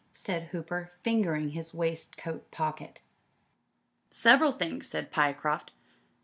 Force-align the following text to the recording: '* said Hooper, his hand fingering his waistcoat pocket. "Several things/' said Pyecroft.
'* 0.05 0.11
said 0.11 0.45
Hooper, 0.45 0.79
his 0.85 0.89
hand 0.89 1.03
fingering 1.03 1.49
his 1.49 1.75
waistcoat 1.75 2.49
pocket. 2.49 3.01
"Several 4.09 4.51
things/' 4.51 4.87
said 4.87 5.11
Pyecroft. 5.11 5.69